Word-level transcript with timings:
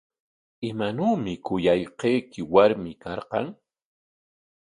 ¿Imanawmi 0.69 1.33
kuyanqayki 1.45 2.41
warmi 2.53 2.91
karqan? 3.01 3.47